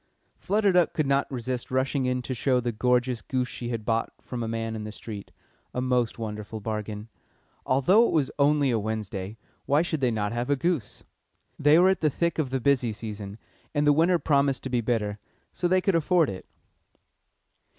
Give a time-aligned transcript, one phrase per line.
[0.39, 4.11] Flutter Duck could not resist rushing in to show the gorgeous goose she had bought
[4.19, 5.29] from a man in the street
[5.75, 7.07] a most wonderful bargain.
[7.67, 9.37] Although it was only a Wednesday,
[9.67, 11.03] why should they not have a goose?
[11.59, 13.37] They were at the thick of the busy season,
[13.75, 15.19] and the winter promised to be bitter,
[15.53, 16.47] so they could afford it.